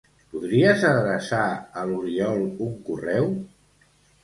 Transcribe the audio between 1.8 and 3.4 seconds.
l'Oriol un correu?